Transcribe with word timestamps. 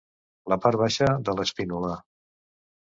La 0.53 0.57
part 0.63 0.81
baixa 0.83 1.11
de 1.29 1.37
l'espínula. 1.41 1.95